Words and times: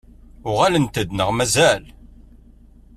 Uɣalent-d 0.49 1.09
neɣ 1.13 1.29
mazal? 1.37 1.83